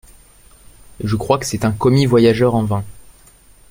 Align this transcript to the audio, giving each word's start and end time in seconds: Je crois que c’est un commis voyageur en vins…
Je 1.03 1.15
crois 1.15 1.37
que 1.37 1.45
c’est 1.45 1.63
un 1.63 1.71
commis 1.71 2.07
voyageur 2.07 2.55
en 2.55 2.63
vins… 2.63 2.83